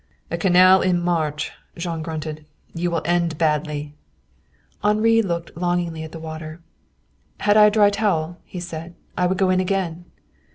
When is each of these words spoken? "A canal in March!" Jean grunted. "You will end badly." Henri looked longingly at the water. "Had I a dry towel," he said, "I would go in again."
"A 0.31 0.37
canal 0.39 0.81
in 0.81 0.99
March!" 0.99 1.51
Jean 1.77 2.01
grunted. 2.01 2.43
"You 2.73 2.89
will 2.89 3.03
end 3.05 3.37
badly." 3.37 3.93
Henri 4.83 5.21
looked 5.21 5.55
longingly 5.55 6.01
at 6.01 6.11
the 6.11 6.17
water. 6.17 6.59
"Had 7.41 7.55
I 7.55 7.65
a 7.67 7.69
dry 7.69 7.91
towel," 7.91 8.39
he 8.43 8.59
said, 8.59 8.95
"I 9.15 9.27
would 9.27 9.37
go 9.37 9.51
in 9.51 9.59
again." 9.59 10.05